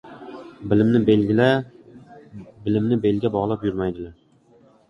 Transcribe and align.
•Bilimni 0.71 1.01
belga 3.07 3.33
bog‘lab 3.37 3.67
yurmaydilar. 3.71 4.17